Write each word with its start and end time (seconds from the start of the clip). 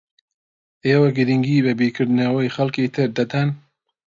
ئێوە 0.87 1.09
گرنگی 1.17 1.63
بە 1.65 1.71
بیرکردنەوەی 1.79 2.53
خەڵکی 2.55 2.93
تر 2.95 3.09
دەدەن؟ 3.17 3.49